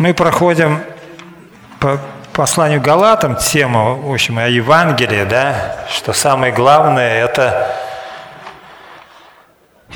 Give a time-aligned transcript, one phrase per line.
[0.00, 0.80] Мы проходим
[1.78, 2.00] по
[2.32, 7.70] посланию Галатам тему, в общем, о Евангелии, да, что самое главное– это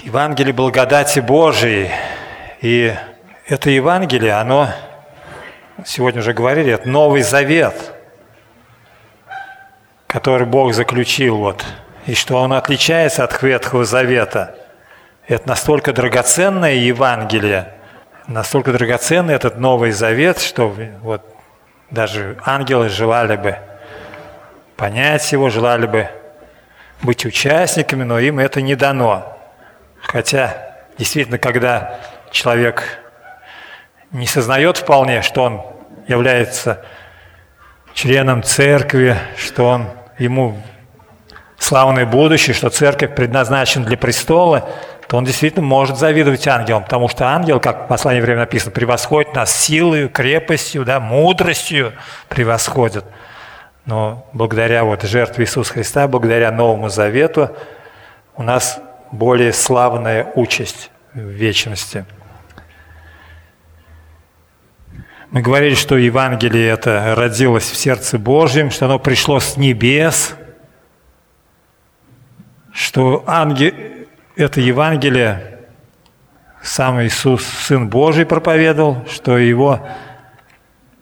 [0.03, 1.91] Евангелие благодати Божией.
[2.61, 2.95] И
[3.49, 4.69] это Евангелие, оно,
[5.87, 7.95] сегодня уже говорили, это Новый Завет,
[10.07, 11.65] который Бог заключил, вот,
[12.05, 14.55] и что он отличается от Ветхого Завета.
[15.27, 17.71] Это настолько драгоценное Евангелие–
[18.27, 21.23] настолько драгоценный этот Новый Завет, что вот
[21.91, 23.59] даже ангелы желали бы
[24.77, 26.09] понять его, желали бы
[27.03, 29.39] быть участниками, но им это не дано.
[30.01, 33.01] Хотя, действительно, когда человек
[34.11, 35.63] не сознает вполне, что он
[36.09, 36.85] является
[37.95, 40.61] членом церкви, что он ему
[41.59, 44.69] славное будущее, что церковь предназначена для престола,
[45.09, 49.35] то он действительно может завидовать ангелам, потому что ангел, как в последнее время написано, превосходит
[49.35, 51.93] нас силой, крепостью, да, мудростью
[52.29, 53.05] превосходит.
[53.87, 57.55] Но благодаря вот жертве Иисуса Христа, благодаря Новому Завету,
[58.37, 58.81] у нас
[59.13, 62.05] более славная участь в вечности.
[65.31, 70.35] Мы говорили, что Евангелие это родилось в сердце Божьем, что оно пришло с небес,
[72.73, 73.73] что ангел,
[74.37, 75.61] это Евангелие
[76.63, 79.87] сам Иисус, Сын Божий, проповедовал, что его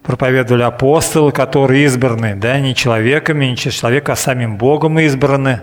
[0.02, 5.62] проповедовали апостолы, которые избраны, да, не человеками, не через человека, а самим Богом избраны.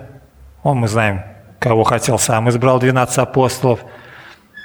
[0.63, 1.23] Он, мы знаем,
[1.59, 3.81] кого хотел, сам избрал 12 апостолов.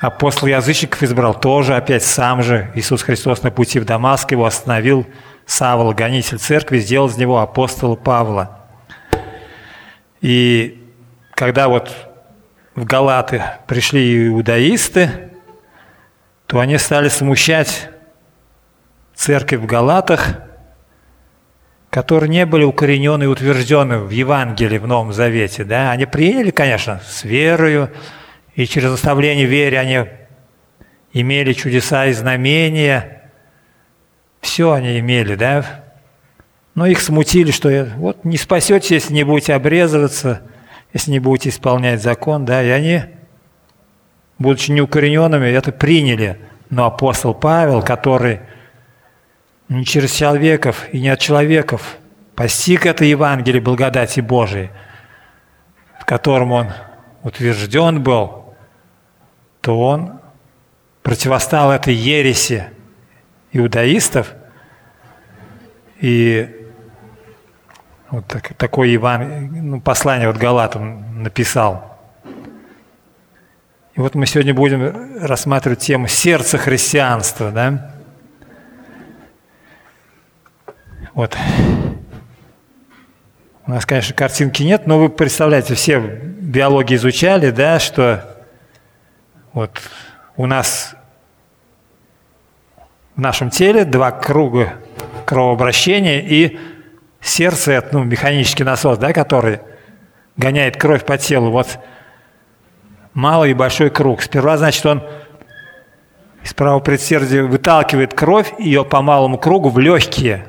[0.00, 2.70] Апостол язычников избрал тоже, опять сам же.
[2.74, 5.06] Иисус Христос на пути в Дамаск его остановил.
[5.46, 8.60] Савол, гонитель церкви, сделал из него апостола Павла.
[10.20, 10.80] И
[11.34, 12.13] когда вот
[12.74, 15.30] в Галаты пришли иудаисты,
[16.46, 17.90] то они стали смущать
[19.14, 20.40] церковь в Галатах,
[21.90, 25.64] которые не были укоренены и утверждены в Евангелии, в Новом Завете.
[25.64, 25.92] Да?
[25.92, 27.90] Они приняли, конечно, с верою,
[28.54, 30.04] и через оставление веры они
[31.12, 33.30] имели чудеса и знамения.
[34.40, 35.84] Все они имели, да?
[36.74, 40.42] Но их смутили, что вот не спасетесь, если не будете обрезываться–
[40.94, 43.02] если не будете исполнять закон, да, и они,
[44.38, 46.38] будучи неукорененными, это приняли.
[46.70, 48.40] Но апостол Павел, который
[49.68, 51.98] не через человеков и не от человеков
[52.36, 54.70] постиг это Евангелие благодати Божией,
[56.00, 56.68] в котором он
[57.24, 58.54] утвержден был,
[59.60, 60.20] то он
[61.02, 62.68] противостал этой ереси
[63.52, 64.32] иудаистов
[66.00, 66.63] и
[68.14, 71.98] вот так, такое Иван, ну, послание вот Галатам написал.
[73.94, 77.94] И вот мы сегодня будем рассматривать тему сердца христианства, да?
[81.14, 81.36] Вот.
[83.66, 88.46] У нас, конечно, картинки нет, но вы представляете, все биологии изучали, да, что
[89.52, 89.80] вот
[90.36, 90.94] у нас
[93.16, 94.74] в нашем теле два круга
[95.24, 96.58] кровообращения и
[97.24, 99.60] сердце, ну, механический насос, да, который
[100.36, 101.78] гоняет кровь по телу, вот
[103.14, 104.22] малый и большой круг.
[104.22, 105.02] Сперва, значит, он
[106.42, 110.46] из правого предсердия выталкивает кровь, ее по малому кругу в легкие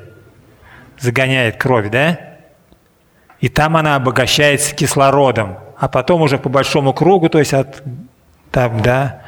[0.98, 2.18] загоняет кровь, да?
[3.40, 7.82] И там она обогащается кислородом, а потом уже по большому кругу, то есть от,
[8.50, 9.22] там, да,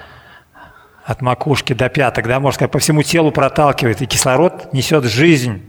[1.04, 5.67] от макушки до пяток, да, можно сказать, по всему телу проталкивает, и кислород несет жизнь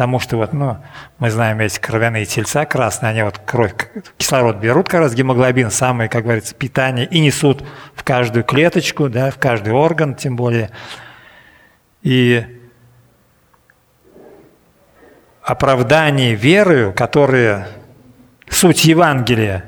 [0.00, 0.78] Потому что вот, ну,
[1.18, 3.74] мы знаем эти кровяные тельца красные, они вот кровь,
[4.16, 7.62] кислород берут как раз гемоглобин, самое, как говорится, питание, и несут
[7.94, 10.70] в каждую клеточку, да, в каждый орган тем более.
[12.00, 12.42] И
[15.42, 17.68] оправдание верою, которое
[18.48, 19.66] суть Евангелия,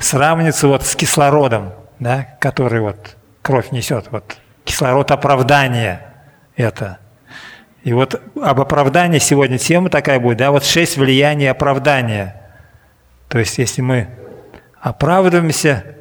[0.00, 6.12] сравнится вот с кислородом, да, который вот кровь несет, вот кислород оправдания
[6.56, 6.98] это–
[7.82, 12.36] и вот об оправдании сегодня тема такая будет, да, вот шесть влияний оправдания.
[13.28, 14.08] То есть, если мы
[14.80, 15.96] оправдываемся,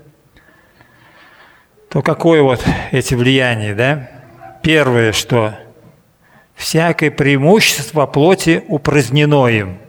[1.90, 4.10] то какое вот эти влияния, да?
[4.62, 5.58] Первое, что
[6.56, 9.80] всякое преимущество плоти упразднено им.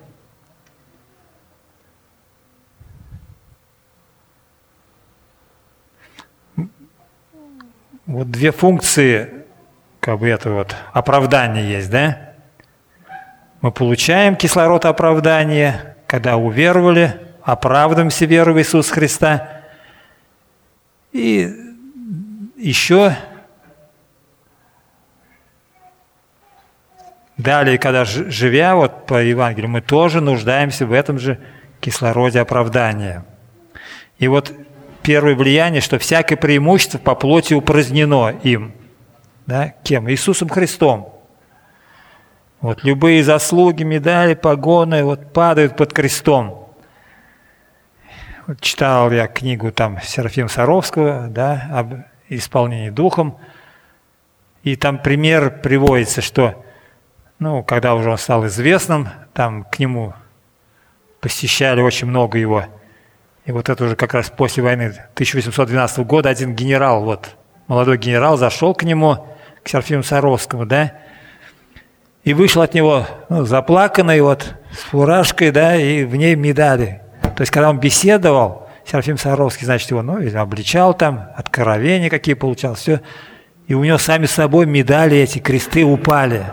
[8.06, 9.40] Вот две функции
[10.00, 12.32] как бы это вот оправдание есть, да?
[13.61, 19.62] Мы получаем кислород оправдания, когда уверовали, оправдываемся верой в Иисуса Христа.
[21.12, 21.52] И
[22.56, 23.14] еще
[27.37, 31.38] далее, когда живя вот по Евангелию, мы тоже нуждаемся в этом же
[31.81, 33.26] кислороде оправдания.
[34.19, 34.53] И вот
[35.03, 38.73] первое влияние, что всякое преимущество по плоти упразднено им.
[39.50, 39.75] Да?
[39.82, 40.08] Кем?
[40.08, 41.12] Иисусом Христом.
[42.61, 46.69] Вот любые заслуги, медали, погоны вот падают под крестом.
[48.47, 51.94] Вот читал я книгу там Серафима Саровского, да, об
[52.29, 53.38] исполнении духом,
[54.62, 56.64] и там пример приводится, что,
[57.41, 60.14] ну, когда уже он стал известным, там к нему
[61.20, 62.67] посещали очень много его.
[63.46, 67.35] И вот это уже как раз после войны 1812 года один генерал, вот
[67.67, 69.26] молодой генерал зашел к нему,
[69.62, 70.93] к Серафиму Саровскому, да,
[72.25, 77.03] и вышел от него ну, заплаканный вот с фуражкой, да, и в ней медали.
[77.23, 82.75] То есть, когда он беседовал, Серафим Саровский, значит, его, ну, обличал там, откровения какие получал,
[82.75, 83.01] все.
[83.67, 86.45] И у него сами собой медали эти, кресты упали.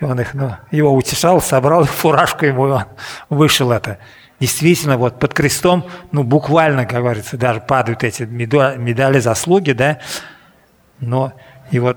[0.00, 2.84] И он их, ну, его утешал, собрал фуражку ему, он
[3.28, 3.98] вышел это.
[4.38, 9.98] Действительно, вот под крестом, ну, буквально, как говорится, даже падают эти медали заслуги, да.
[11.00, 11.32] Но,
[11.72, 11.96] и вот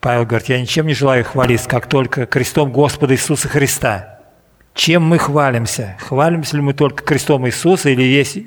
[0.00, 4.20] Павел говорит, я ничем не желаю хвалиться, как только крестом Господа Иисуса Христа.
[4.74, 5.96] Чем мы хвалимся?
[6.00, 8.38] Хвалимся ли мы только крестом Иисуса или есть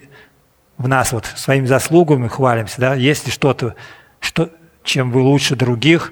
[0.78, 2.96] в нас вот своими заслугами хвалимся, да?
[2.96, 3.76] Есть ли что-то,
[4.20, 4.50] что,
[4.84, 6.12] чем вы лучше других?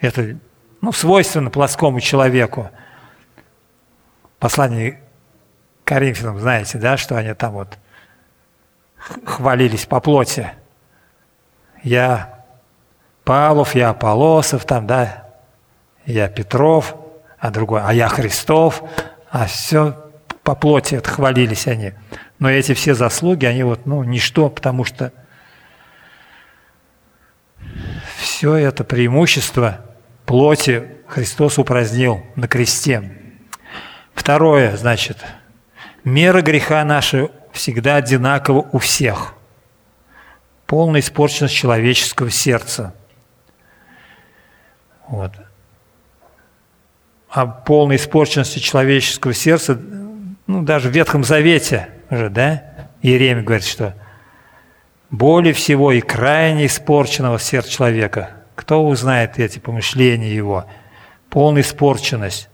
[0.00, 0.36] Это
[0.80, 2.70] ну, свойственно плоскому человеку.
[4.40, 5.00] Послание
[5.84, 7.78] Коринфянам, знаете, да, что они там вот
[9.24, 10.50] хвалились по плоти.
[11.82, 12.31] Я
[13.24, 15.24] Павлов, я Полосов, там, да,
[16.06, 16.96] я Петров,
[17.38, 18.82] а другой, а я Христов,
[19.30, 20.10] а все
[20.42, 21.92] по плоти отхвалились они.
[22.38, 25.12] Но эти все заслуги, они вот, ну, ничто, потому что
[28.16, 29.78] все это преимущество
[30.26, 33.18] плоти Христос упразднил на кресте.
[34.14, 35.18] Второе, значит,
[36.02, 39.34] мера греха наша всегда одинакова у всех.
[40.66, 42.94] Полная испорченность человеческого сердца–
[45.12, 45.32] вот.
[47.28, 49.78] О полной испорченности человеческого сердца,
[50.46, 53.94] ну, даже в Ветхом Завете уже, да, Иеремия говорит, что
[55.10, 58.30] более всего и крайне испорченного сердца человека.
[58.54, 60.64] Кто узнает эти помышления его?
[61.28, 62.48] Полная испорченность.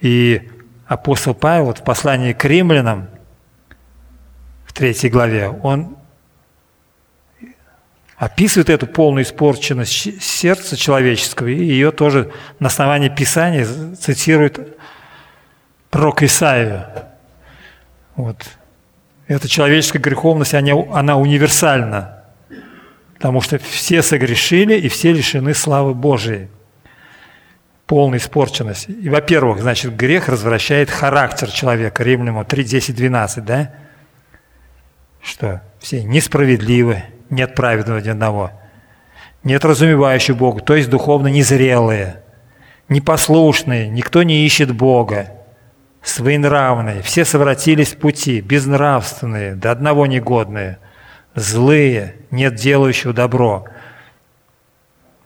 [0.00, 0.50] И
[0.86, 3.08] апостол Павел вот в послании к римлянам
[4.64, 5.98] в третьей главе, он
[8.18, 14.76] описывает эту полную испорченность сердца человеческого, и ее тоже на основании Писания цитирует
[15.88, 16.84] пророк Исаию.
[18.16, 18.36] Вот.
[19.28, 22.24] Эта человеческая греховность, она, она универсальна,
[23.14, 26.48] потому что все согрешили и все лишены славы Божией.
[27.86, 28.88] Полная испорченность.
[28.88, 32.02] И, во-первых, значит, грех развращает характер человека.
[32.02, 33.72] Римлянам 3, 10, 12, да?
[35.22, 38.52] Что все несправедливы, нет праведного ни одного.
[39.44, 42.22] Нет разумевающих Бога, то есть духовно незрелые,
[42.88, 45.30] непослушные, никто не ищет Бога,
[46.02, 50.78] своенравные, все совратились в пути, безнравственные, до одного негодные,
[51.34, 53.66] злые, нет делающего добро.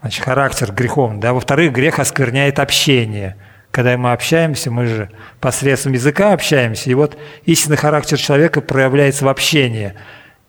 [0.01, 1.19] Значит, характер греховный.
[1.19, 1.33] Да?
[1.33, 3.37] Во-вторых, грех оскверняет общение.
[3.71, 9.29] Когда мы общаемся, мы же посредством языка общаемся, и вот истинный характер человека проявляется в
[9.29, 9.93] общении.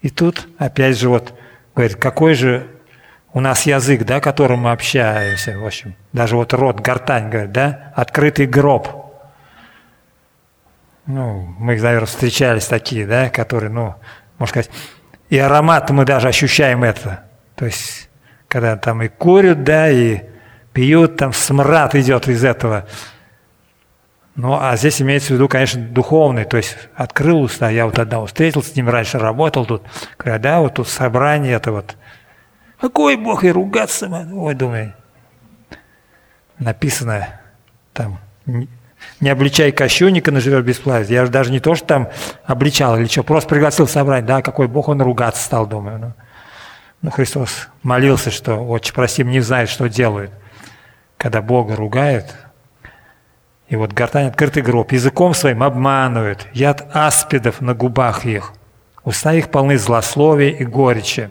[0.02, 1.32] И тут, опять же, вот
[1.74, 2.68] Говорит, какой же
[3.32, 7.92] у нас язык, да, которым мы общаемся, в общем, даже вот рот, гортань, говорит, да,
[7.96, 8.88] открытый гроб.
[11.06, 13.96] Ну, мы, наверное, встречались такие, да, которые, ну,
[14.38, 14.70] можно сказать,
[15.28, 17.24] и аромат мы даже ощущаем это.
[17.56, 18.08] То есть,
[18.48, 20.22] когда там и курят, да, и
[20.72, 22.86] пьют, там смрад идет из этого.
[24.36, 28.26] Ну, а здесь имеется в виду, конечно, духовный, то есть открыл уста, я вот одного
[28.26, 29.82] встретил, с ним раньше работал тут,
[30.18, 31.96] говорю, да, вот тут собрание это вот,
[32.80, 34.92] какой Бог и ругаться, ой, думаю,
[36.58, 37.28] написано
[37.92, 38.18] там,
[39.20, 41.12] не обличай кощунника, на живет бесплатно.
[41.12, 42.08] Я же даже не то, что там
[42.44, 45.98] обличал или что, просто пригласил собрать, да, какой Бог, он ругаться стал, думаю.
[45.98, 46.12] Ну,
[47.02, 50.30] ну Христос молился, что, отче, прости, не знает, что делают.
[51.16, 52.34] Когда Бога ругают,
[53.68, 58.52] и вот гортань открытый гроб, языком своим обманывают, яд аспидов на губах их,
[59.04, 61.30] уста их полны злословия и горечи.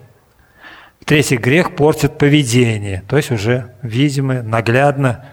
[1.06, 5.25] Третий грех портит поведение, то есть уже видимо, наглядно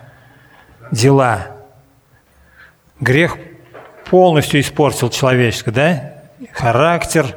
[0.90, 1.56] дела.
[3.00, 3.38] Грех
[4.10, 6.12] полностью испортил человеческое, да?
[6.52, 7.36] Характер,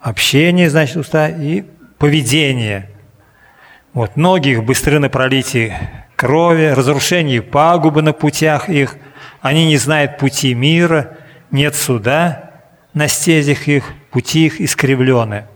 [0.00, 1.64] общение, значит, уста и
[1.98, 2.88] поведение.
[3.92, 5.76] Вот ноги их быстры на пролитии
[6.18, 8.96] крови, разрушение пагубы на путях их.
[9.40, 11.16] Они не знают пути мира,
[11.52, 12.50] нет суда
[12.92, 15.46] на стезях их, пути их искривлены.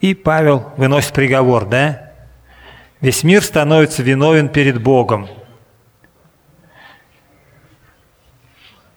[0.00, 2.12] И Павел выносит приговор, да?
[3.02, 5.28] Весь мир становится виновен перед Богом.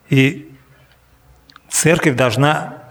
[0.09, 0.49] И
[1.67, 2.83] церковь должна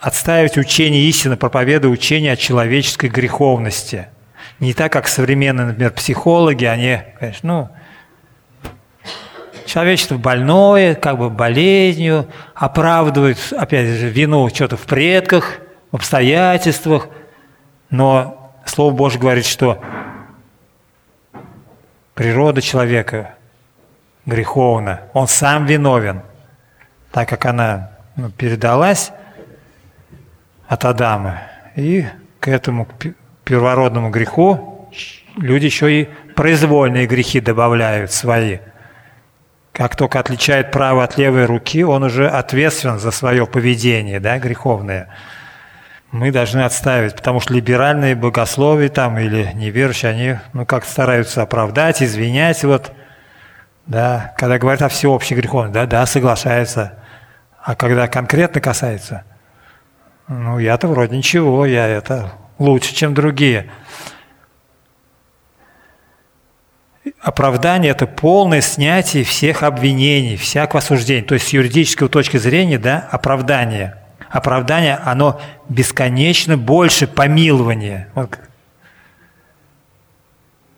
[0.00, 4.08] отстаивать учение истины, проповедуя учение о человеческой греховности.
[4.60, 8.70] Не так, как современные, например, психологи, они, конечно, ну,
[9.66, 15.58] человечество больное, как бы болезнью, оправдывают, опять же, вину что-то в предках,
[15.90, 17.08] в обстоятельствах,
[17.90, 19.82] но Слово Божье говорит, что
[22.14, 23.34] природа человека
[24.26, 26.22] греховна, он сам виновен,
[27.12, 29.12] так как она ну, передалась
[30.66, 31.42] от Адама.
[31.76, 32.06] И
[32.40, 32.88] к этому
[33.44, 34.74] первородному греху
[35.36, 38.58] люди еще и произвольные грехи добавляют свои.
[39.72, 45.08] Как только отличает право от левой руки, он уже ответственен за свое поведение, да, греховное.
[46.12, 52.04] Мы должны отставить, потому что либеральные богословия там или неверующие, они ну, как стараются оправдать,
[52.04, 52.92] извинять, вот,
[53.86, 56.94] да, когда говорят о всеобщей греховности, да, да, соглашаются.
[57.60, 59.24] А когда конкретно касается,
[60.28, 63.70] ну, я-то вроде ничего, я это лучше, чем другие.
[67.20, 71.24] Оправдание– это полное снятие всех обвинений, всякого осуждения.
[71.24, 73.98] То есть с юридической точки зрения, да, оправдание.
[74.30, 78.08] Оправдание, оно бесконечно больше помилования.
[78.14, 78.38] Вот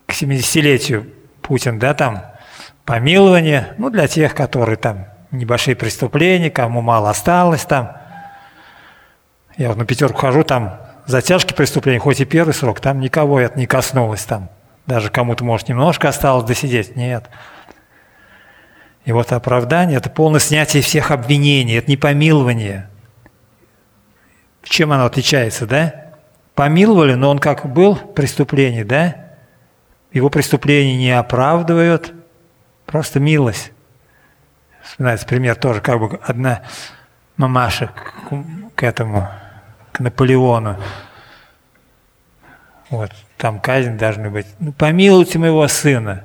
[0.06, 2.24] к 70-летию Путин, да, там,
[2.84, 7.96] помилование, ну, для тех, которые там небольшие преступления, кому мало осталось там.
[9.56, 13.58] Я вот на пятерку хожу, там затяжки преступлений, хоть и первый срок, там никого это
[13.58, 14.50] не коснулось там.
[14.86, 16.96] Даже кому-то, может, немножко осталось досидеть.
[16.96, 17.28] Нет.
[19.04, 22.90] И вот оправдание– это полное снятие всех обвинений, это не помилование.
[24.62, 26.06] Чем оно отличается, да?
[26.54, 29.16] Помиловали, но он как был преступление, да?
[30.12, 32.14] Его преступление не оправдывают,
[32.84, 33.72] просто милость.
[34.82, 36.62] Вспоминается пример тоже, как бы одна
[37.36, 39.28] мамаша к, к этому,
[39.96, 40.76] к Наполеону.
[42.90, 44.46] Вот, там казнь должны быть.
[44.58, 46.24] Ну, помилуйте моего сына.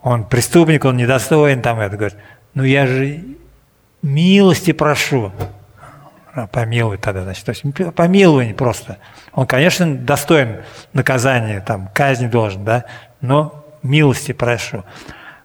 [0.00, 2.16] Он преступник, он недостоин, там это говорит.
[2.54, 3.24] Ну я же
[4.00, 5.32] милости прошу.
[6.32, 7.44] А, помилуй тогда, значит.
[7.44, 7.64] То есть
[7.96, 8.98] помилуй просто.
[9.32, 12.84] Он, конечно, достоин наказания, там, казни должен, да,
[13.20, 14.84] но милости прошу.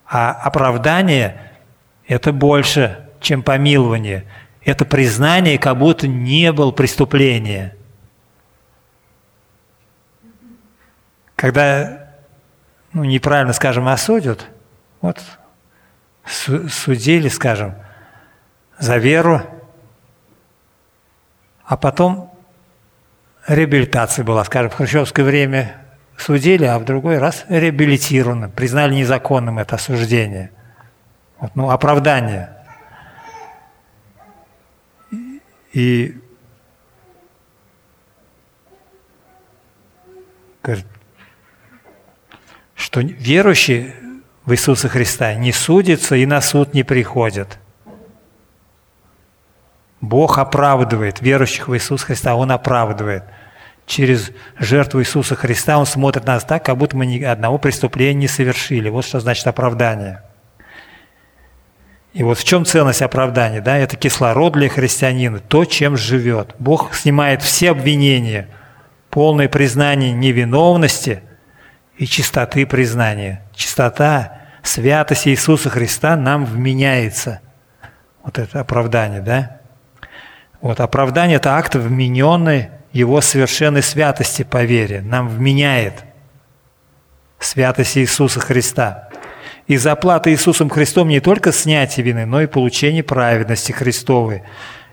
[0.05, 1.41] А оправдание–
[2.07, 4.25] это больше, чем помилование.
[4.65, 7.75] Это признание, как будто не было преступления.
[11.35, 12.03] Когда
[12.93, 14.47] ну, неправильно, скажем, осудят,
[15.01, 15.21] вот
[16.25, 17.75] судили, скажем,
[18.79, 19.41] за веру,
[21.65, 22.31] а потом
[23.47, 25.75] реабилитация была, скажем, в хрущевское время
[26.17, 30.51] судили, а в другой раз реабилитировано, признали незаконным это осуждение.
[31.39, 32.49] Вот, ну, оправдание.
[35.73, 36.17] И
[40.61, 40.85] говорит,
[42.75, 43.95] что верующие
[44.45, 47.59] в Иисуса Христа не судятся и на суд не приходят.
[49.99, 53.23] Бог оправдывает верующих в Иисуса Христа, Он оправдывает–
[53.85, 58.21] через жертву Иисуса Христа Он смотрит на нас так, как будто мы ни одного преступления
[58.21, 58.89] не совершили.
[58.89, 60.21] Вот что значит оправдание.
[62.13, 63.59] И вот в чем ценность оправдания?
[63.59, 63.77] Да?
[63.77, 66.55] Это кислород для христианина, то, чем живет.
[66.59, 68.49] Бог снимает все обвинения,
[69.09, 71.23] полное признание невиновности
[71.97, 73.43] и чистоты признания.
[73.55, 77.41] Чистота, святость Иисуса Христа нам вменяется.
[78.23, 79.57] Вот это оправдание, да?
[80.61, 86.05] Вот оправдание– это акт вмененный его совершенной святости по вере, нам вменяет
[87.39, 89.09] святость Иисуса Христа.
[89.67, 94.43] И заплата Иисусом Христом не только снятие вины, но и получение праведности Христовой.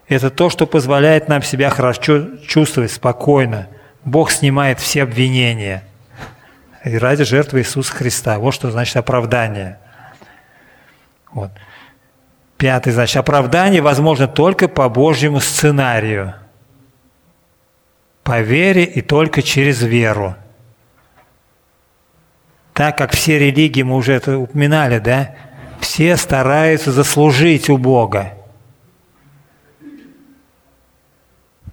[0.09, 3.69] Это то, что позволяет нам себя хорошо чувствовать спокойно.
[4.05, 5.85] Бог снимает все обвинения.
[6.85, 8.39] И ради жертвы Иисуса Христа.
[8.39, 9.79] Вот что значит оправдание.
[11.33, 11.50] Вот.
[12.57, 16.35] Пятый, значит, оправдание возможно только по Божьему сценарию–
[18.31, 20.37] по вере и только через веру.
[22.75, 25.35] Так как все религии, мы уже это упоминали, да,
[25.81, 28.35] все стараются заслужить у Бога.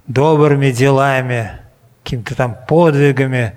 [0.06, 1.60] Добрыми делами,
[2.02, 3.54] какими-то там подвигами.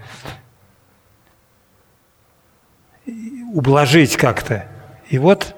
[3.54, 4.66] ублажить как-то.
[5.10, 5.56] И вот,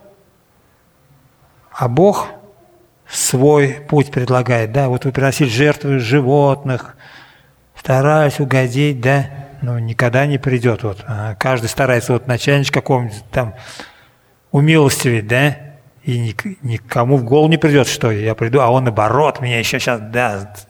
[1.71, 2.27] а Бог
[3.07, 6.95] свой путь предлагает, да, вот вы приносили жертвы животных,
[7.75, 9.27] стараюсь угодить, да,
[9.63, 10.83] но никогда не придет.
[10.83, 11.03] Вот.
[11.07, 13.55] А каждый старается вот начальник какого-нибудь там
[14.51, 15.57] умилостивить, да,
[16.03, 20.01] и никому в голову не придет, что я приду, а он наоборот меня еще сейчас
[20.01, 20.67] даст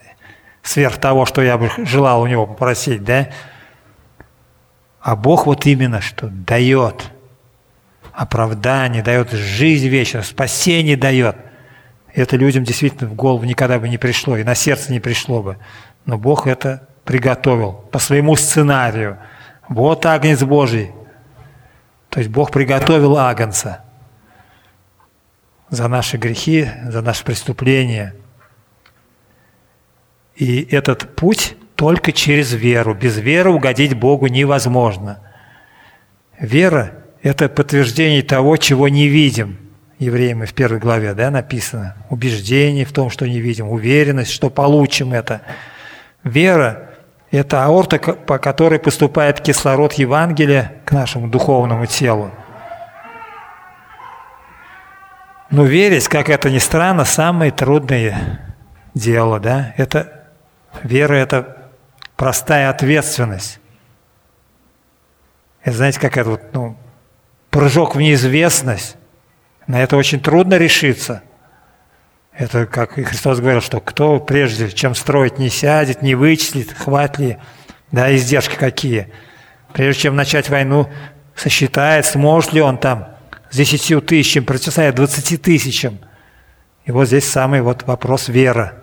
[0.62, 3.29] сверх того, что я бы желал у него попросить, да.
[5.01, 7.12] А Бог вот именно что дает
[8.13, 11.35] оправдание, дает жизнь вечную, спасение дает.
[12.13, 15.57] Это людям действительно в голову никогда бы не пришло, и на сердце не пришло бы.
[16.05, 19.17] Но Бог это приготовил по своему сценарию.
[19.67, 20.91] Вот Агнец Божий.
[22.10, 23.83] То есть Бог приготовил Агнца
[25.69, 28.15] за наши грехи, за наши преступления.
[30.36, 32.93] И этот путь только через веру.
[32.93, 35.19] Без веры угодить Богу невозможно.
[36.39, 36.91] Вера–
[37.24, 39.57] это подтверждение того, чего не видим.
[39.98, 41.95] Евреям в первой главе да, написано.
[42.10, 45.41] Убеждение в том, что не видим, уверенность, что получим это.
[46.24, 46.92] Вера
[47.37, 52.31] это аорта, по которой поступает кислород Евангелия к нашему духовному телу.
[55.49, 58.55] Но верить, как это ни странно, самое трудное
[58.93, 59.73] дело, да?
[59.77, 60.25] Это
[60.83, 61.69] вера– это
[62.15, 63.59] простая ответственность.
[65.63, 66.77] Это, знаете, как это вот, ну,
[67.49, 68.95] прыжок в неизвестность.
[69.65, 71.23] На это очень трудно решиться–
[72.35, 77.19] это как и Христос говорил, что кто прежде чем строить не сядет, не вычислит, хватит
[77.19, 77.37] ли,
[77.91, 79.09] да, издержки какие.
[79.73, 80.89] Прежде чем начать войну,
[81.35, 83.09] сосчитает, сможет ли он там
[83.49, 85.99] с 10 тысячами противостоять 20 тысячам.
[86.85, 88.73] И вот здесь самый вот вопрос вера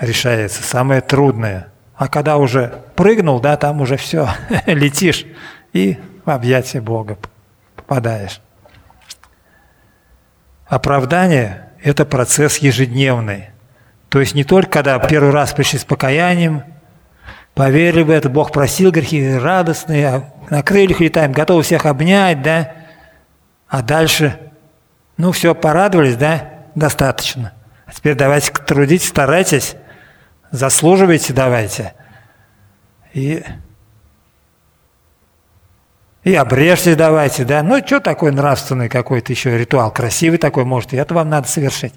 [0.00, 1.68] решается, самое трудное.
[1.94, 4.28] А когда уже прыгнул, да, там уже все,
[4.66, 5.26] летишь
[5.72, 7.18] и в объятия Бога
[7.76, 8.40] попадаешь.
[10.70, 13.50] Оправдание– это процесс ежедневный.
[14.08, 16.62] То есть не только когда первый раз пришли с покаянием,
[17.54, 22.72] поверили в это, Бог просил грехи, радостные, а на крыльях летаем, готовы всех обнять, да,
[23.66, 24.38] а дальше,
[25.16, 27.52] ну все, порадовались, да, достаточно.
[27.86, 29.74] А теперь давайте трудитесь, старайтесь,
[30.52, 31.94] заслуживайте давайте.
[33.12, 33.42] И
[36.30, 37.62] и обрежьте давайте, да.
[37.62, 41.94] Ну, что такой нравственный какой-то еще ритуал, красивый такой, может, и это вам надо совершить.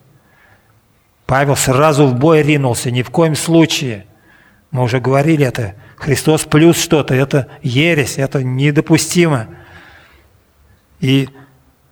[1.28, 4.08] Павел сразу в бой ринулся, ни в коем случае.
[4.72, 5.76] Мы уже говорили это.
[5.98, 9.48] Христос плюс что-то, это ересь, это недопустимо.
[11.00, 11.30] И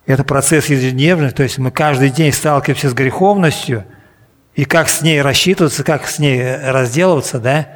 [0.07, 3.85] это процесс ежедневный, то есть мы каждый день сталкиваемся с греховностью,
[4.55, 7.67] и как с ней рассчитываться, как с ней разделываться, да?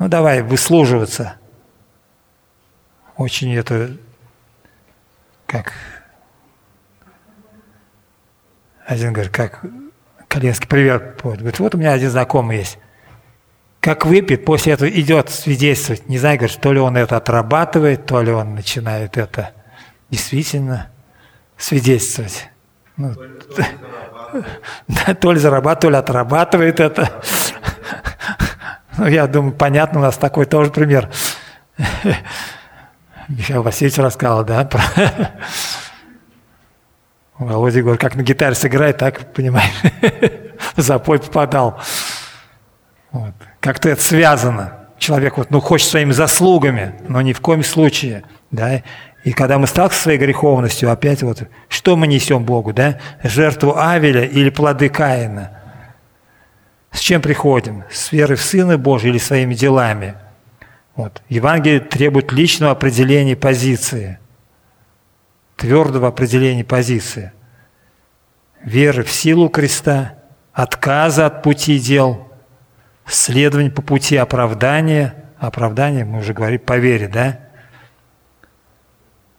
[0.00, 1.36] Ну, давай выслуживаться–
[3.16, 3.96] очень это,
[5.46, 5.72] как
[8.86, 9.64] один говорит, как
[10.28, 12.78] Коленский привет Говорит, вот у меня один знакомый есть.
[13.80, 16.08] Как выпьет, после этого идет свидетельствовать.
[16.08, 19.50] Не знаю, говорит, то ли он это отрабатывает, то ли он начинает это
[20.08, 20.88] действительно
[21.56, 22.48] свидетельствовать.
[22.96, 23.14] Ну,
[24.88, 27.22] да, то ли зарабатывает, то ли отрабатывает это.
[28.98, 31.08] Ну, я думаю, понятно, у нас такой тоже пример.
[33.36, 34.82] Михаил Васильевич рассказал, да, про...
[37.38, 39.72] Володя говорит, как на гитаре сыграет, так, понимаешь,
[40.76, 41.80] запой попадал.
[43.10, 43.32] Вот.
[43.60, 44.78] Как-то это связано.
[44.98, 48.82] Человек вот, ну, хочет своими заслугами, но ни в коем случае, да.
[49.24, 52.98] И когда мы сталкиваемся со своей греховностью, опять вот, что мы несем Богу, да?
[53.22, 55.52] Жертву Авеля или плоды Каина?
[56.90, 57.84] С чем приходим?
[57.90, 60.14] С верой в Сына Божия или своими делами?
[60.96, 61.22] Вот.
[61.28, 64.18] Евангелие требует личного определения позиции,
[65.56, 67.32] твердого определения позиции,
[68.62, 70.18] веры в силу креста,
[70.52, 72.28] отказа от пути дел,
[73.06, 77.40] следования по пути оправдания, оправдание, мы уже говорили, по вере, да?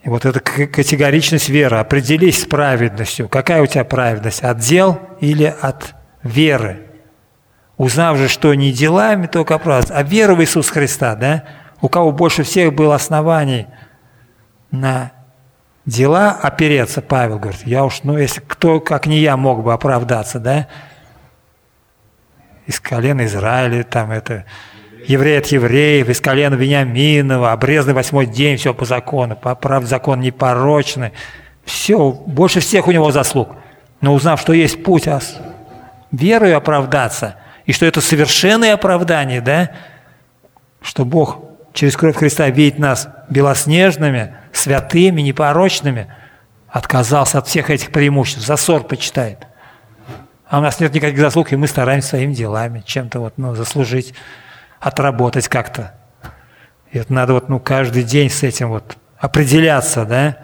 [0.04, 3.30] И вот эта категоричность веры, определись с праведностью.
[3.30, 4.44] Какая у тебя праведность?
[4.44, 6.88] От дел или от веры?
[7.78, 11.44] Узнав же, что не делами только оправдываться, а верой в Иисуса Христа, да,
[11.82, 13.68] у кого больше всех было оснований
[14.72, 15.12] на
[15.86, 20.40] дела опереться, Павел говорит, я уж, ну, если кто, как не я, мог бы оправдаться,
[20.40, 20.68] да,
[22.66, 24.46] из колена Израиля, там это,
[25.06, 30.22] еврей от евреев, из колена Вениаминова, обрезанный восьмой день, все по закону, по правде закон
[30.22, 31.12] непорочный,
[31.66, 33.50] все, больше всех у него заслуг.
[34.00, 35.20] Но узнав, что есть путь а
[36.12, 39.72] верою оправдаться– и что это совершенное оправдание, да,
[40.82, 46.08] что Бог через кровь Христа видеть нас белоснежными, святыми, непорочными,
[46.68, 49.48] отказался от всех этих преимуществ, за сорт почитает.
[50.48, 54.14] А у нас нет никаких заслуг, и мы стараемся своими делами чем-то вот, ну, заслужить,
[54.80, 55.96] отработать как-то.
[56.92, 60.38] И это надо вот, ну, каждый день с этим вот определяться, да,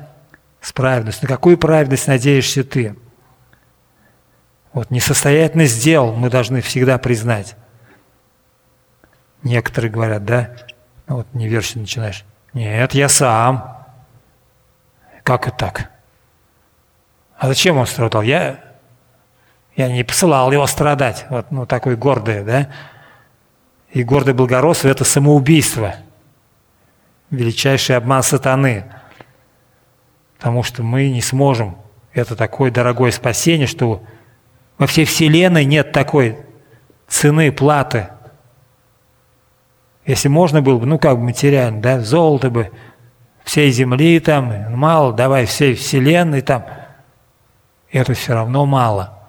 [0.62, 1.30] с праведностью.
[1.30, 2.96] На какую праведность надеешься ты?
[4.74, 7.56] Вот несостоятельность сделал, мы должны всегда признать.
[9.42, 10.52] Некоторые говорят, да,
[11.08, 12.24] ну вот неверующий начинаешь.
[12.54, 13.86] Нет, я сам.
[15.24, 15.92] Как это так?
[17.38, 18.22] А зачем он страдал?
[18.22, 18.60] Я,
[19.76, 21.26] я не посылал его страдать.
[21.30, 22.70] Вот, ну, такой гордый, да?
[23.92, 25.96] И гордое благородство– это самоубийство.
[27.32, 28.86] Величайший обман сатаны.
[30.38, 31.78] Потому что мы не сможем.
[32.14, 34.04] Это такое дорогое спасение, что
[34.80, 36.40] во всей вселенной нет такой
[37.08, 38.10] цены, платы–
[40.10, 42.72] если можно было бы, ну как бы материально, да, золото бы,
[43.44, 46.66] всей земли там, мало, давай всей вселенной там,
[47.92, 49.20] это все равно мало.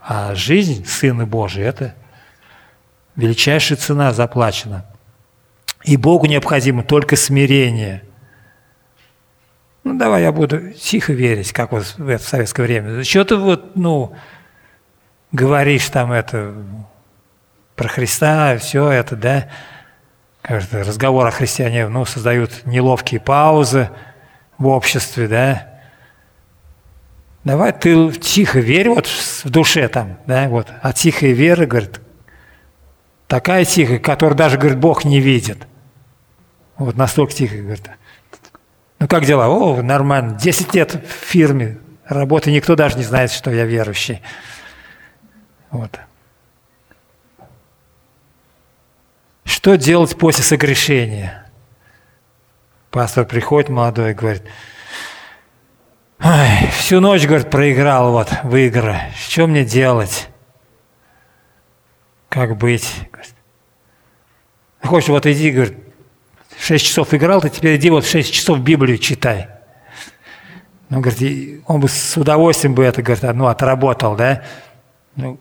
[0.00, 1.96] А жизнь Сына Божий– это
[3.16, 4.84] величайшая цена заплачена.
[5.82, 8.04] И Богу необходимо только смирение.
[9.82, 13.02] Ну, давай я буду тихо верить, как вот в это советское время.
[13.02, 14.14] Что ты вот, ну,
[15.32, 16.54] говоришь там это
[17.76, 19.48] про Христа, все это, да,
[20.42, 23.90] разговор о христиане ну, создают неловкие паузы
[24.56, 25.68] в обществе, да.
[27.44, 30.68] Давай ты тихо верь вот в душе там, да, вот.
[30.82, 32.00] А тихая вера, говорит,
[33.26, 35.66] такая тихая, которую даже, говорит, Бог не видит.
[36.76, 37.88] Вот настолько тихо, говорит.
[38.98, 39.48] Ну как дела?
[39.48, 40.36] О, нормально.
[40.36, 44.20] Десять лет в фирме работы, никто даже не знает, что я верующий.
[45.70, 45.98] Вот.
[49.44, 51.50] Что делать после согрешения?
[52.90, 54.44] Пастор приходит молодой и говорит,
[56.20, 58.96] Ой, всю ночь, говорит, проиграл вот в игры.
[59.16, 60.28] Что мне делать?
[62.28, 62.92] Как быть?
[64.82, 65.78] Хочешь, вот иди, говорит,
[66.58, 69.48] 6 часов играл, ты теперь иди вот 6 часов Библию читай.
[70.88, 74.42] Ну, говорит, он бы с удовольствием бы это, говорит, ну, отработал, да?
[75.14, 75.38] Ну,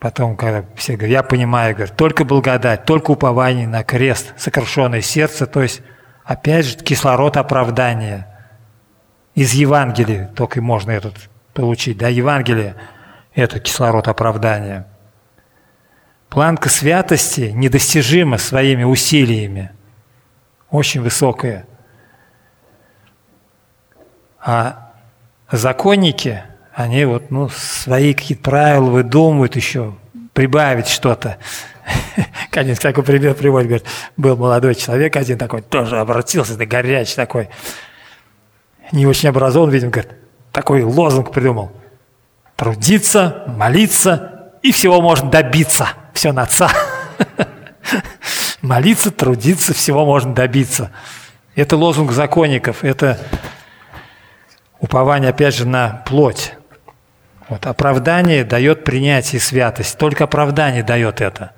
[0.00, 5.46] Потом, когда все говорят, я понимаю, говорят, только благодать, только упование на крест, сокрушенное сердце,
[5.46, 5.82] то есть,
[6.24, 8.26] опять же, кислород оправдания.
[9.34, 12.76] Из Евангелия только можно этот получить, да, Евангелие–
[13.34, 14.86] это кислород оправдания.
[16.30, 19.70] Планка святости недостижима своими усилиями,
[20.70, 21.66] очень высокая.
[24.40, 24.92] А
[25.52, 26.42] законники–
[26.82, 29.94] они вот, ну, свои какие-то правила выдумывают еще,
[30.32, 31.38] прибавить что-то.
[32.50, 37.48] Конечно, такой пример приводит, говорит, был молодой человек один такой, тоже обратился, да горячий такой,
[38.92, 40.12] не очень образован, видимо, говорит,
[40.52, 41.72] такой лозунг придумал.
[42.56, 45.88] Трудиться, молиться, и всего можно добиться.
[46.12, 46.70] Все на отца.
[48.60, 50.90] Молиться, трудиться, всего можно добиться.
[51.54, 53.18] Это лозунг законников, это
[54.78, 56.52] упование, опять же, на плоть.
[57.50, 59.98] Вот, оправдание дает принятие святость.
[59.98, 61.50] Только оправдание дает это.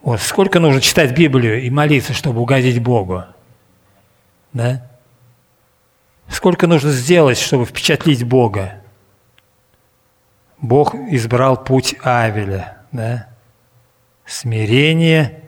[0.00, 3.24] Вот, сколько нужно читать Библию и молиться, чтобы угодить Богу?
[4.54, 4.88] Да?
[6.26, 8.80] Сколько нужно сделать, чтобы впечатлить Бога?
[10.56, 13.26] Бог избрал путь Авеля, да?
[14.24, 15.42] Смирение,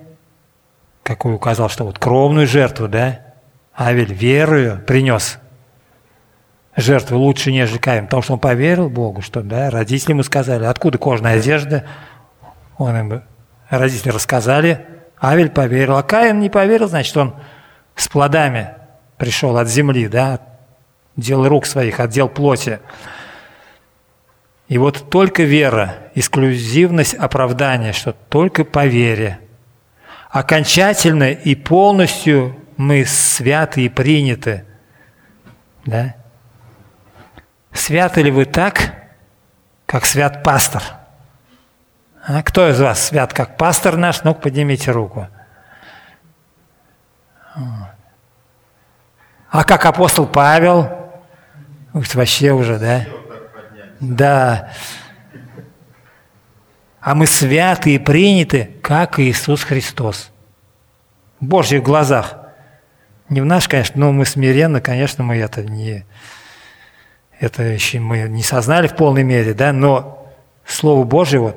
[1.03, 3.21] какой указал, что вот кровную жертву, да?
[3.75, 5.39] Авель верою принес
[6.77, 10.99] жертвы лучше, нежели Каин, потому что он поверил Богу, что да, родители ему сказали, откуда
[10.99, 11.85] кожная одежда,
[12.79, 13.23] он им,
[13.69, 14.87] родители рассказали,
[15.21, 17.35] Авель поверил, а Каин не поверил, значит, он
[17.95, 18.71] с плодами
[19.19, 20.41] пришел от земли, да,
[21.17, 22.81] дел рук своих, отдел плоти.
[24.69, 29.39] И вот только вера, эксклюзивность оправдания, что только по вере.
[30.31, 34.65] Окончательно и полностью мы святы и приняты.
[35.85, 36.15] Да?
[37.73, 38.95] Святы ли вы так,
[39.87, 40.83] как свят пастор?
[42.25, 44.23] А кто из вас свят, как пастор наш?
[44.23, 45.29] Ну-ка, поднимите руку.
[49.51, 51.11] А как апостол Павел?
[51.93, 53.07] Вообще уже, да?
[54.01, 54.71] Да.
[57.01, 60.31] А мы святы и приняты, как Иисус Христос.
[61.41, 62.37] В Божьих глазах.
[63.29, 66.07] Не в наш, конечно, но мы смиренно, конечно, мы это не,
[67.43, 70.29] это еще мы не сознали в полной мере, да, но
[70.65, 71.57] Слово Божье, вот,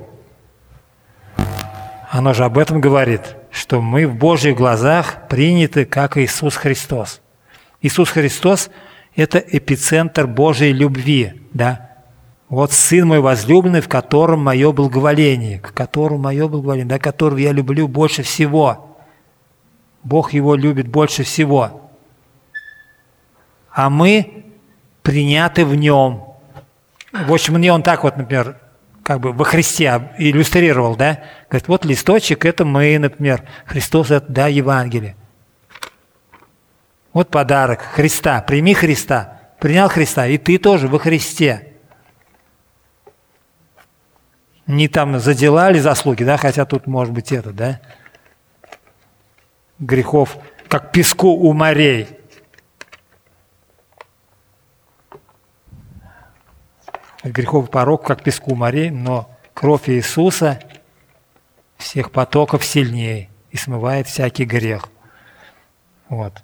[2.09, 7.21] Оно же об этом говорит, что мы в Божьих глазах приняты как Иисус Христос.
[7.81, 8.71] Иисус Христос–
[9.15, 11.91] это эпицентр Божьей любви, да?
[12.49, 17.51] Вот Сын мой возлюбленный, в котором мое благоволение, к которому мое благоволение, да, которого я
[17.51, 18.97] люблю больше всего.
[20.03, 21.91] Бог его любит больше всего.
[23.71, 24.44] А мы
[25.05, 26.33] приняты в нем.
[27.13, 28.57] В общем, мне он так вот, например,
[29.03, 31.21] как бы во Христе иллюстрировал, да?
[31.47, 33.43] Говорит, вот листочек, это мы, например.
[33.67, 35.15] Христос– это, да, Евангелие.
[37.13, 38.41] Вот подарок Христа.
[38.41, 39.39] Прими Христа.
[39.59, 41.75] Принял Христа, и ты тоже во Христе.
[44.65, 47.79] Не там за дела или заслуги, да, хотя тут может быть это, да?
[49.77, 50.35] Грехов,
[50.67, 52.14] как песку у морей.
[57.31, 60.59] Греховый порог, как песку морей, но кровь Иисуса
[61.77, 64.89] всех потоков сильнее и смывает всякий грех.
[66.09, 66.43] Вот.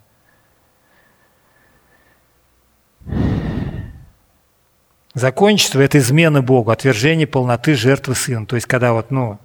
[5.14, 8.46] Закончество– это измена Богу, отвержение полноты жертвы Сына.
[8.46, 9.40] То есть, когда вот, ну,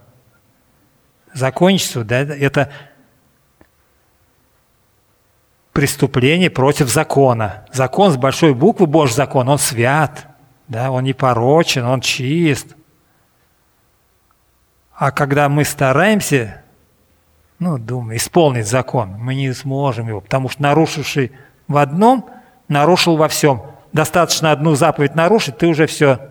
[1.34, 2.70] закончество, да, это
[5.72, 7.66] преступление против закона.
[7.72, 10.28] Закон с большой буквы, Божий закон, он свят–
[10.68, 12.74] да, он не порочен, он чист.
[14.94, 16.62] А когда мы стараемся,
[17.58, 21.32] ну, думаю, исполнить закон, мы не сможем его, потому что нарушивший
[21.68, 22.28] в одном,
[22.68, 23.62] нарушил во всем.
[23.92, 26.30] Достаточно одну заповедь нарушить, ты уже все,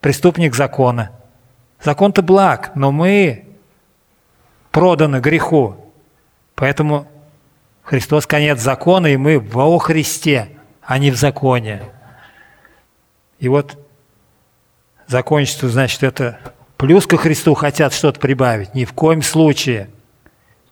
[0.00, 1.10] преступник закона.
[1.82, 3.46] Закон-то благ, но мы
[4.70, 5.76] проданы греху.
[6.54, 7.06] Поэтому
[7.82, 10.48] Христос конец закона, и мы во Христе,
[10.82, 11.82] а не в законе.
[13.42, 13.76] И вот
[15.08, 16.38] закончится, значит, это
[16.76, 18.72] плюс ко Христу хотят что-то прибавить.
[18.72, 19.90] Ни в коем случае.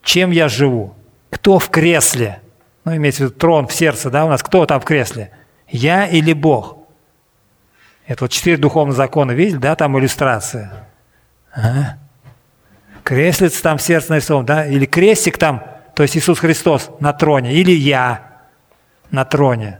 [0.04, 0.94] Чем я живу?
[1.30, 2.40] Кто в кресле?
[2.84, 4.44] Ну, имеется в виду трон в сердце, да, у нас.
[4.44, 5.32] Кто там в кресле?
[5.66, 6.78] Я или Бог?
[8.06, 10.86] Это вот четыре духовных закона, видели, да, там иллюстрация.
[11.52, 11.98] Ага.
[13.02, 14.64] Креслица там сердце нарисован, да?
[14.64, 15.64] Или крестик там,
[15.96, 18.42] то есть Иисус Христос на троне, или я
[19.10, 19.79] на троне.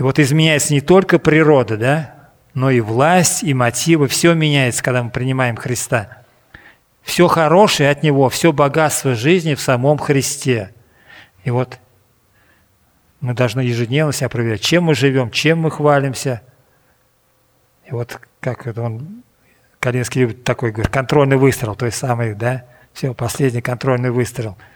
[0.00, 2.14] И вот изменяется не только природа, да,
[2.54, 6.22] но и власть, и мотивы, все меняется, когда мы принимаем Христа.
[7.02, 10.72] Все хорошее от Него, все богатство жизни в самом Христе.
[11.44, 11.78] И вот
[13.20, 16.40] мы должны ежедневно себя проверять, чем мы живем, чем мы хвалимся.
[17.84, 19.22] И вот как это он,
[19.80, 24.56] Калинский любит такой, говорит, контрольный выстрел, то есть самый, да, все, последний контрольный выстрел–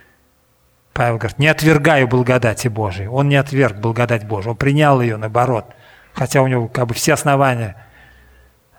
[0.94, 3.08] Павел говорит, не отвергаю благодати Божией.
[3.08, 5.66] Он не отверг благодать Божию, он принял ее наоборот.
[6.14, 7.76] Хотя у него как бы все основания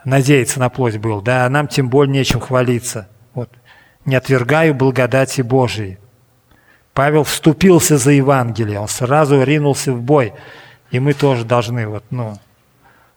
[0.06, 3.10] надеяться на плоть был, да, нам тем более нечем хвалиться.
[3.34, 3.50] Вот.
[4.06, 5.98] Не отвергаю благодати Божией.
[6.94, 10.34] Павел вступился за Евангелие, он сразу ринулся в бой.
[10.92, 12.40] И мы тоже должны вот, ну,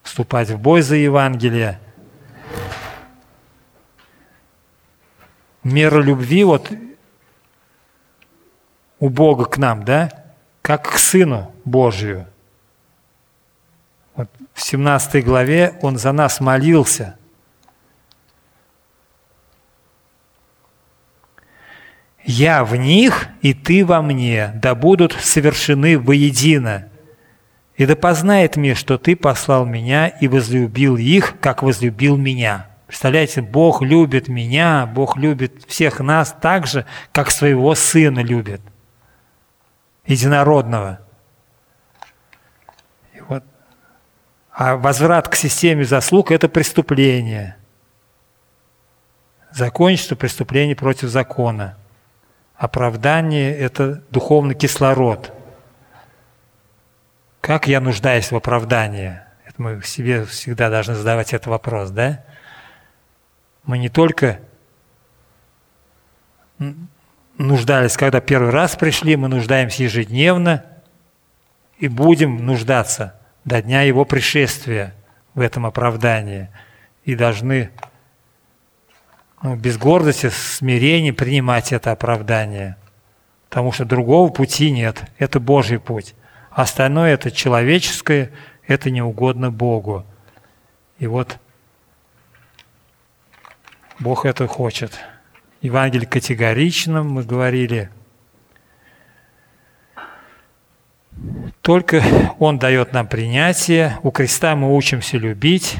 [0.02, 1.78] вступать в бой за Евангелие.
[5.62, 6.72] Мера любви, вот
[9.00, 10.11] у Бога к нам, да,
[10.62, 12.26] как к Сыну Божию.
[14.14, 17.16] Вот в 17 главе Он за нас молился.
[22.24, 26.88] «Я в них, и ты во мне, да будут совершены воедино.
[27.76, 32.66] И да познает мир, что ты послал меня и возлюбил их, как возлюбил меня».
[32.87, 38.61] Представляете, Бог любит меня, Бог любит всех нас так же, как своего Сына любит–
[40.09, 41.01] единородного.
[43.14, 43.44] И вот.
[44.51, 47.57] А возврат к системе заслуг– это преступление.
[49.53, 51.77] Закончится преступление против закона.
[52.57, 55.33] Оправдание– это духовный кислород.
[57.40, 59.21] Как я нуждаюсь в оправдании?
[59.44, 62.25] Это мы себе всегда должны задавать этот вопрос, да?
[63.64, 64.40] Мы не только
[67.38, 70.64] нуждались, когда первый раз пришли, мы нуждаемся ежедневно
[71.79, 74.94] и будем нуждаться до дня Его пришествия
[75.35, 76.48] в этом оправдании.
[77.05, 77.70] И должны
[79.42, 82.77] ну, без гордости, смирения принимать это оправдание.
[83.48, 85.05] Потому что другого пути нет.
[85.18, 86.14] Это Божий путь.
[86.51, 88.33] Остальное это человеческое,
[88.66, 90.05] это неугодно Богу.
[90.98, 91.38] И вот
[94.01, 94.98] Бог это хочет.
[95.61, 97.90] Евангелие категорично, мы говорили.
[101.62, 102.03] Только
[102.38, 103.99] Он дает нам принятие.
[104.03, 105.77] У креста мы учимся любить.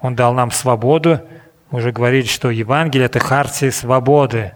[0.00, 1.26] Он дал нам свободу
[1.70, 4.52] Мы уже говорили, что Евангелие– это хартия свободы.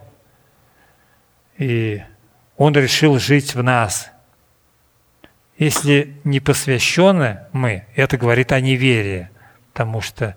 [1.57, 2.03] И
[2.57, 4.11] Он решил жить в нас.
[5.57, 9.29] Если не посвящены мы, это говорит о неверии,
[9.73, 10.35] потому что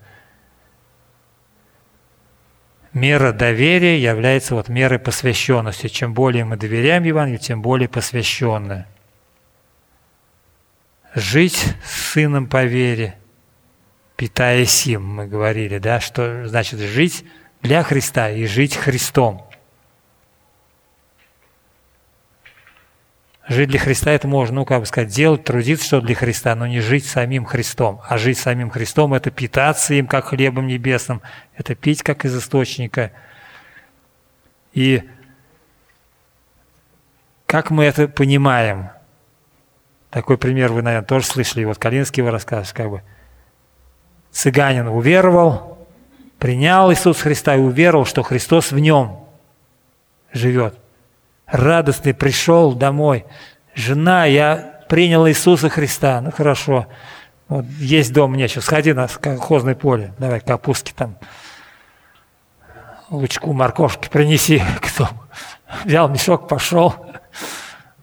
[2.93, 5.87] мера доверия является вот мерой посвященности.
[5.87, 8.85] Чем более мы доверяем Евангелию, тем более посвященны.
[11.15, 13.15] Жить с Сыном по вере–
[14.15, 17.25] питаясь им, мы говорили, да, что значит жить
[17.61, 19.49] для Христа и жить Христом.
[23.47, 26.65] Жить для Христа это можно, ну, как бы сказать, делать, трудиться, что для Христа, но
[26.65, 28.01] не жить самим Христом.
[28.07, 31.21] А жить самим Христом– это питаться им, как хлебом небесным,
[31.55, 33.11] это пить, как из источника.
[34.73, 35.03] И
[37.45, 38.89] как мы это понимаем?
[40.09, 41.65] Такой пример вы, наверное, тоже слышали.
[41.65, 43.01] Вот Калинский его рассказ, как бы–
[44.33, 45.87] Цыганин уверовал,
[46.39, 49.25] принял Иисус Христа и уверовал, что Христос в нем
[50.33, 50.77] живет.
[51.47, 53.25] Радостный пришел домой.
[53.75, 56.21] Жена, я принял Иисуса Христа.
[56.21, 56.87] Ну хорошо.
[57.47, 58.65] Вот есть дом сейчас.
[58.65, 60.13] Сходи на колхозное поле.
[60.17, 61.17] Давай капустки там.
[63.09, 64.61] Лучку морковки принеси.
[64.81, 65.09] Кто?
[65.85, 66.95] Взял мешок, пошел.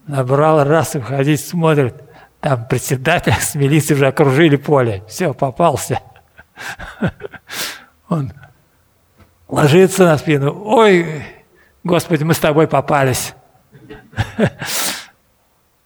[0.07, 1.95] Набрал, раз, и ходить, смотрит.
[2.41, 5.05] Там председатель с милицией уже окружили поле.
[5.09, 6.01] Все, попался.
[8.09, 8.33] Он
[9.49, 10.61] ложится на спину.
[10.65, 11.25] Ой,
[11.83, 13.35] Господи, мы с тобой попались.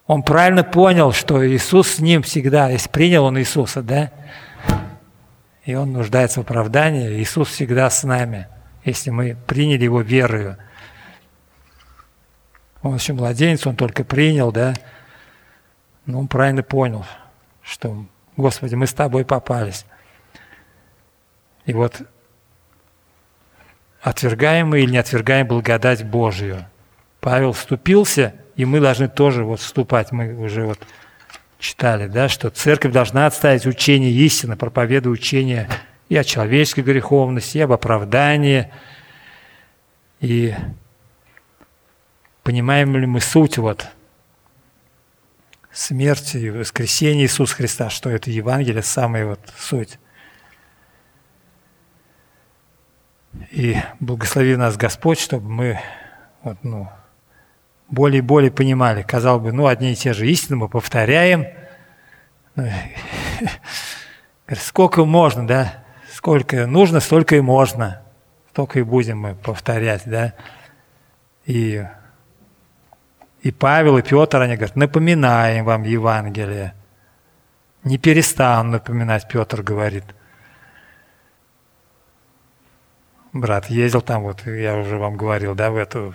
[0.07, 4.13] Он правильно понял, что Иисус с ним всегда, если принял он Иисуса, да,
[5.65, 8.49] и он нуждается в оправдании, Иисус всегда с нами,
[8.85, 10.59] если мы приняли его верою.
[12.83, 14.75] Он еще младенец, он только принял, да,
[16.05, 17.07] но он правильно понял,
[17.63, 18.05] что,
[18.37, 19.87] Господи, мы с тобой попались.
[21.65, 22.03] И вот
[24.05, 26.67] отвергаем или не отвергаем благодать Божию.
[27.21, 30.13] Павел вступился, и мы должны тоже вот вступать.
[30.13, 30.79] Мы уже вот
[31.59, 35.71] читали, да, что церковь должна отставить учение истины, проповедуя учение
[36.11, 38.71] и о человеческой греховности, и об оправдании.
[40.21, 40.55] И
[42.43, 43.87] понимаем ли мы суть вот
[45.73, 49.99] смерти и воскресения Иисуса Христа, что это Евангелие, самая вот суть.
[53.55, 55.81] И благослови нас Господь, чтобы мы
[56.43, 56.89] вот, ну,
[57.89, 59.03] более и более понимали.
[59.03, 61.47] Казалось бы, ну, одни и те же истины мы повторяем.
[62.57, 62.69] Ну,
[64.57, 65.85] сколько можно, да?
[66.13, 68.03] Сколько нужно, столько и можно.
[68.51, 70.33] Столько и будем мы повторять, да?
[71.47, 71.87] И,
[73.43, 76.75] и Павел, и Петр, они говорят, напоминаем вам Евангелие.
[77.85, 80.07] Не перестану напоминать, Петр говорит–
[83.35, 86.15] брат ездил там, вот я уже вам говорил, да, в эту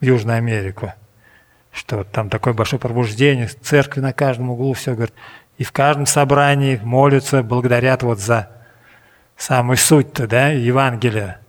[0.00, 0.92] в Южную Америку,
[1.72, 5.14] что там такое большое пробуждение, церкви на каждом углу, все, говорит,
[5.56, 8.48] и в каждом собрании молятся, благодарят вот за
[9.36, 11.40] самую суть-то, да, Евангелия,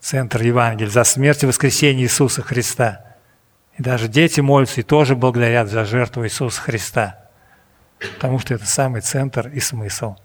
[0.00, 3.04] центр Евангелия, за смерть и воскресение Иисуса Христа.
[3.78, 7.18] И даже дети молятся и тоже благодарят за жертву Иисуса Христа,
[8.14, 10.16] потому что это самый центр и смысл.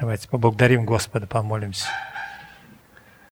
[0.00, 1.86] Давайте поблагодарим Господа, помолимся.